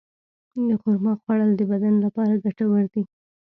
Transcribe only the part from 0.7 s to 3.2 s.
خرما خوړل د بدن لپاره ګټور دي.